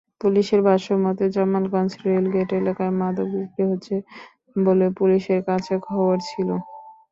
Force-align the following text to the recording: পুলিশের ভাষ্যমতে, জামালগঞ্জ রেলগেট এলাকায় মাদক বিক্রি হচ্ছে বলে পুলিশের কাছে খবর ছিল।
পুলিশের 0.21 0.61
ভাষ্যমতে, 0.67 1.23
জামালগঞ্জ 1.35 1.91
রেলগেট 2.05 2.49
এলাকায় 2.59 2.93
মাদক 2.99 3.27
বিক্রি 3.35 3.63
হচ্ছে 3.71 3.95
বলে 4.59 4.85
পুলিশের 4.99 5.39
কাছে 5.47 5.73
খবর 5.87 6.15
ছিল। 6.29 6.49